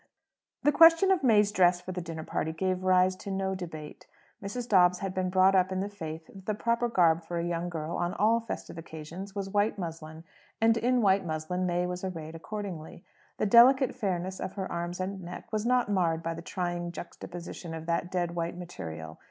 [0.63, 4.07] The question of May's dress for the dinner party gave rise to no debate.
[4.43, 4.67] Mrs.
[4.67, 7.69] Dobbs had been brought up in the faith that the proper garb for a young
[7.69, 10.23] girl on all festive occasions was white muslin;
[10.59, 13.05] and in white muslin May was arrayed accordingly.
[13.37, 17.75] The delicate fairness of her arms and neck was not marred by the trying juxtaposition
[17.75, 19.19] of that dead white material.